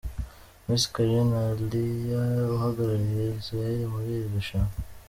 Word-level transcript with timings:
Miss 0.65 0.83
Karin 0.93 1.31
Alia 1.43 2.21
uhagarariye 2.55 3.23
Israel 3.41 3.79
muri 3.93 4.09
iri 4.17 4.27
rushanwa. 4.33 4.73